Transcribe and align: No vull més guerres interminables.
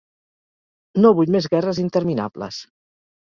No 1.03 1.11
vull 1.19 1.29
més 1.35 1.49
guerres 1.55 1.83
interminables. 1.85 2.59